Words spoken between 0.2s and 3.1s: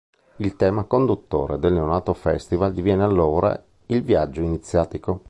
Il tema conduttore del neonato Festival diviene